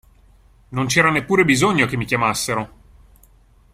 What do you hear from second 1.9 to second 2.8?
mi chiamassero.